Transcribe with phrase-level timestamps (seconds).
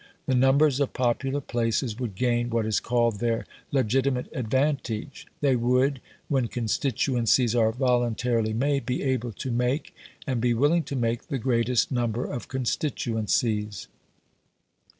[0.25, 6.01] The numbers of popular places would gain what is called their legitimate advantage; they would,
[6.27, 9.93] when constituencies are voluntarily made, be able to make,
[10.25, 13.89] and be willing to make the greatest number of constituencies.